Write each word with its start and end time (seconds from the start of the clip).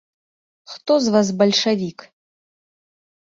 Хто 0.71 0.91
з 1.05 1.11
вас 1.15 1.27
бальшавік? 1.41 1.99